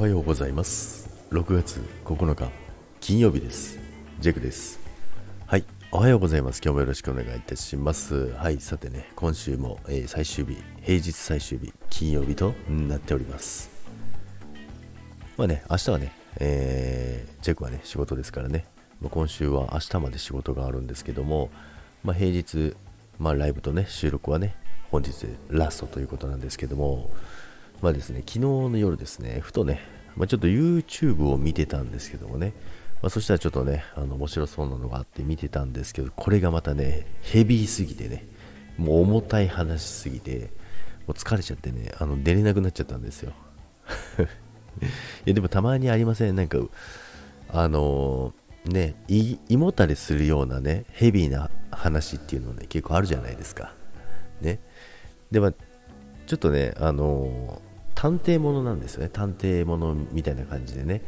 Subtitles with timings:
[0.00, 1.10] はようございます。
[1.30, 2.50] 6月9日
[3.00, 3.78] 金曜日です。
[4.18, 4.80] ジェクです。
[5.46, 6.62] はいおはようございます。
[6.64, 8.32] 今日もよろしくお願いいたします。
[8.32, 13.68] はいさてね今週も、えー、最終日平日最終日金曜日となっております。
[15.36, 18.64] まあね明日はね、えー、ジェクはね仕事ですからね。
[19.02, 21.50] 今週は明日まで仕事があるんですけども、
[22.04, 22.74] まあ、平日、
[23.18, 24.56] まあ、ライブとね収録はね
[24.90, 27.10] 本日ラストということなんですけども
[27.82, 29.80] まあですね、昨日の夜ですね、ふとね、
[30.16, 32.52] まあ、ちょっと YouTube を見てたんですけどもね、
[33.02, 38.26] まあ、そしたらちょっとね、あの面白そうなのがあって見てたんですけど、これがまたね、ヘビーすぎてね、
[38.76, 40.50] もう重たい話すぎて、
[41.06, 43.32] もう疲れちゃってね、あの出れなくなっちゃったんですよ。
[45.24, 46.58] いや、でもたまにありません、なんか、
[47.48, 53.72] あのー、ね、胃もたれするようなね、ヘビーな話っていうのね、結構あるじゃないですか。
[54.42, 54.60] ね。
[55.30, 55.52] で、も、
[56.26, 57.69] ちょっとね、あのー
[58.00, 59.10] 探偵ものなんですよね。
[59.12, 61.02] 探偵ものみたいな感じでね。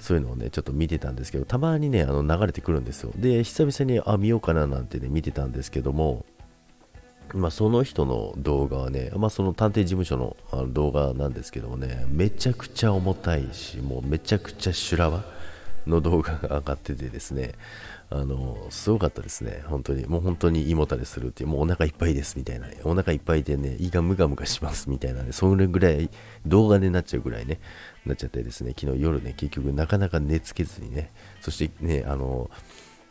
[0.00, 3.12] そういうのをねちょっと見てたんですけどたまにねあの流れてくるんですよ。
[3.14, 6.26] で久々にあ見ようかななんてね見てたんですけども
[7.32, 15.24] まあ、その人の動画はね、まあ、その探偵事務所のあの動画なんですけどもね、めちゃくちゃ重たいし、もうめちゃくちゃ修羅場。
[15.86, 17.52] の動画が上がっててですね、
[18.10, 19.64] あの、すごかったですね。
[19.66, 20.06] 本当に。
[20.06, 22.68] もう本当に胃もたれするっていう、もうお腹いっぱいですみたいな。
[22.84, 26.10] お腹いっぱいでね、胃がムガムガしますみたいなね、それぐらい
[26.46, 27.60] 動画でなっちゃうぐらいね、
[28.04, 32.50] なっちゃってですね、昨日夜ね、結局なかなか寝つけずにね、そしてね、あの、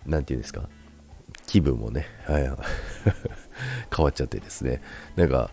[0.05, 0.69] なんていうんですか、
[1.47, 2.43] 気分もね、はい、
[3.95, 4.81] 変わっちゃってですね、
[5.15, 5.51] なんか、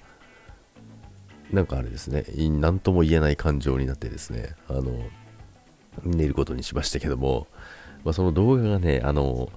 [1.51, 5.05] なんかあれですね、何とも言えない感情になってですね、あの、
[6.05, 7.47] 寝ることにしましたけども、
[8.05, 9.51] まあ、その動画がね、あの、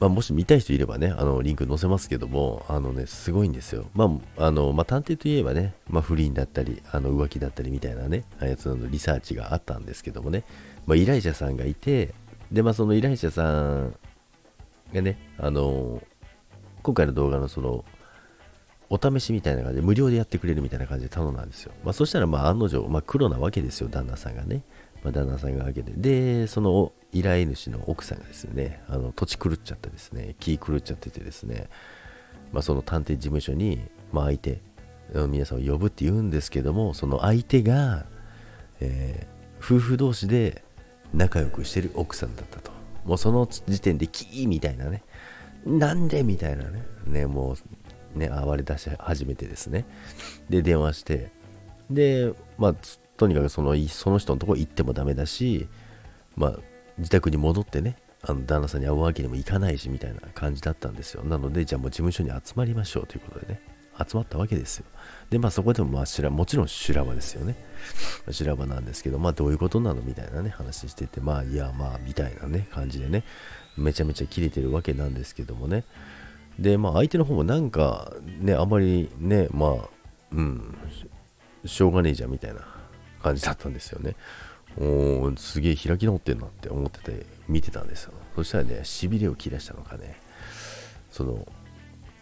[0.00, 3.86] まあ、もし見たい人いればね、あの、リンク載せますけども、あのね、すごいんですよ。
[3.94, 10.44] まあ、あの、まあ、探偵といえばね、まあ、不倫だったり、あの、浮気だったりみたいなね、あやつのリサーチがあったんですけどもね、
[10.86, 12.14] まあ、依頼者さんがいて、
[12.52, 13.96] で、まあ、その依頼者さん
[14.94, 16.00] がね、あの、
[16.82, 17.84] 今回の動画のその、
[18.90, 21.72] お試しみたいな感じで無料でやってくれるみたいな感じで頼んだんですよ。
[21.84, 24.62] まあ、そしたら、まあ、案の定、まあ、黒なわけですよ、旦那さんがね。
[25.02, 31.68] まあ、旦那さんが開けて、で、その依頼主の奥さんがですね、あの土地狂っちゃってですね、気狂っちゃっててですね、
[32.52, 33.80] まあ、その探偵事務所に、
[34.12, 34.60] まあ、相手、
[35.28, 38.04] 皆さんを呼ぶって言うんですけども、その相手が、
[38.80, 40.62] えー、夫婦同士で
[41.14, 42.70] 仲良くしてる奥さんだったと。
[43.04, 45.02] もうその時点でキーみたいなね、
[45.64, 47.56] なんでみたいなね、ね、も
[48.14, 49.86] う、ね、暴れ出し始めてですね。
[50.50, 51.30] で、電話して、
[51.90, 52.74] で、まあ、
[53.18, 55.68] とにかくそのその人のとこ行ってもダメだし、
[56.36, 56.58] まあ、
[56.98, 61.24] 自宅に戻ってね、あの旦那さんに会うわけにもいかないしみたいな感じだったんですよ。
[61.24, 63.60] なので、じゃあもう事務所に集まりましょうということでね、
[63.98, 64.86] 集まったわけですよ。
[65.30, 67.56] で、まあそこでもまあしら、もちろん修羅場ですよね。
[68.30, 73.24] 修羅場なんですけど、まあどういうことなのみたいなね、話してて、まあいや、まあみたいなね、感じでね、
[73.76, 75.84] めちゃめちゃキレてるわけなんですけどもね。
[76.58, 79.88] で、まあ相手の方もなんかね、あまりね、まあ、
[80.30, 80.76] うん、
[81.64, 82.77] しょうがねえじゃんみたいな
[83.22, 84.14] 感じだったんですよね。
[84.76, 88.12] おすげえ開き直ってんなって思ってて見てたんですよ。
[88.36, 90.20] そしたらね、しびれを切らしたのかね、
[91.10, 91.46] その、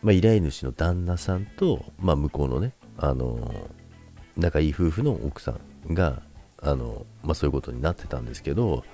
[0.03, 3.69] まあ、依頼主の旦那さんと、まあ、向こうのね、あの、
[4.37, 5.55] 仲いい夫婦の奥さ
[5.89, 6.23] んが、
[6.63, 8.85] あの、まあ、そういうことになってたんですけど、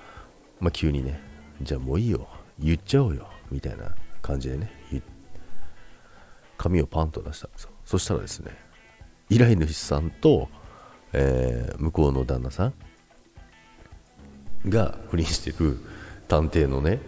[0.59, 1.21] まあ、急にね、
[1.61, 2.27] じゃあもういいよ、
[2.59, 4.71] 言っちゃおうよ、みたいな感じでね、
[6.57, 7.69] 紙をパンと出したんですよ。
[7.85, 8.51] そしたらですね、
[9.29, 10.49] 依頼主さんと、
[11.13, 12.73] えー、向こうの旦那さん
[14.69, 15.77] が不倫してる
[16.27, 16.99] 探偵のね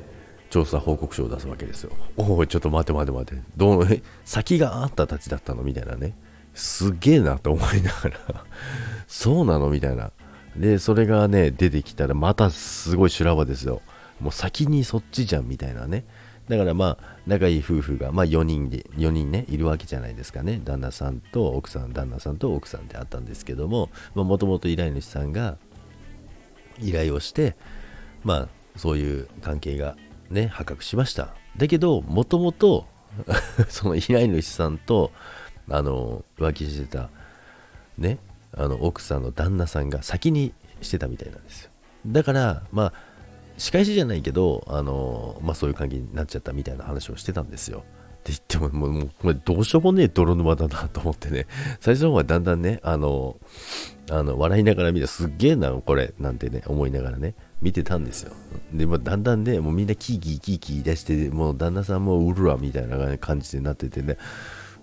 [0.50, 1.92] 調査報告書を出すわけですよ。
[2.16, 3.42] おおちょっと待て待て待て。
[3.58, 3.88] どう
[4.24, 5.64] 先があったたちだったの？
[5.64, 6.16] みたいなね。
[6.54, 8.46] すげえなと思いながら。
[9.08, 9.70] そうなの？
[9.70, 10.12] みたいな。
[10.56, 13.82] でそれがね出てきたらまたすごい修羅場ですよ。
[14.22, 15.50] もう先にそっちじゃん。
[15.50, 16.06] みたいなね。
[16.48, 20.62] だからまあ仲いい夫婦が、まあ、4人で4人ねいるわけじゃないですかね。
[20.64, 25.58] 旦那さんと奥さん旦那さんと奥さんであったんですけどももともと依頼主さんが
[26.80, 27.56] 依頼をして
[28.24, 29.96] まあそういう関係が
[30.30, 31.34] ね破格しました。
[31.58, 32.86] だけどもともと
[33.70, 35.12] その依頼主さんと
[35.70, 37.10] あの浮気してた
[37.98, 38.20] ね
[38.54, 41.72] あの奥さんの旦那さんが先にしてたみたいなんですよ。
[42.06, 42.94] だからまあ
[43.58, 47.80] 仕返しじゃないけど、あのまあ、そういう関係になっちゃったみたいな話をしてたんですよ。
[47.80, 47.82] っ
[48.26, 51.46] て言っても、もう、もうこれどうしようもねえ泥沼だなと思ってね、
[51.80, 53.38] 最初の方はだんだんね、あの、
[54.10, 58.34] あの笑いながら見て、すっげえな、これ、なんてね、思いながらね、見てたんですよ。
[58.74, 64.18] で、まあ、だんだんね、もうみんなキーキーキーキー出して、もう旦那さんもうるわ、みたいな感じになっててね、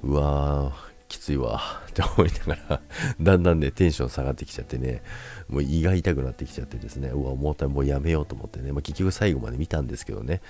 [0.04, 1.60] うわー、きついわ。
[1.90, 2.80] って思いながら
[3.20, 5.02] だんだんねテンション下がってきちゃってね。
[5.48, 7.08] もう胃が痛くなってきちゃってですね。
[7.08, 10.40] うわもうもうやめようと思ってね、まあ、結局最後まで見たんですけどね、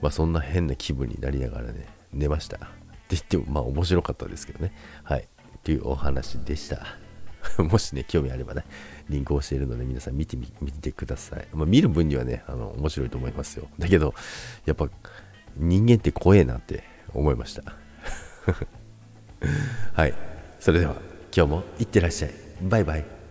[0.00, 2.56] まあ、そんな変な気分になりながらね寝ました。
[2.56, 2.66] って
[3.10, 4.72] 言ってもまあ面白かったですけどね。
[5.02, 5.22] はい。
[5.22, 6.86] っていうお話でした。
[7.58, 8.64] もしね興味あればね
[9.08, 13.66] リンクをしているので皆さん見てみ見てください、まあ、見る分にはねあの面白いと思いますよ。
[13.76, 14.14] だけど
[14.66, 14.88] やっぱ
[15.56, 17.64] 人間って怖えなって思いました。
[19.94, 20.14] はい。
[20.58, 20.94] それでは
[21.36, 22.30] 今日もいってらっしゃい。
[22.62, 23.21] バイバイ。